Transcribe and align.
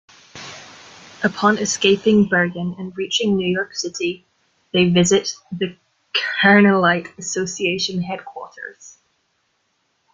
Upon 1.23 1.59
escaping 1.59 2.27
Bergen 2.27 2.73
and 2.79 2.97
reaching 2.97 3.35
New 3.37 3.47
York 3.47 3.75
City, 3.75 4.25
they 4.73 4.89
visit 4.89 5.35
the 5.51 5.77
Kernelight 6.11 7.15
Association 7.19 8.01
headquarters. 8.01 8.97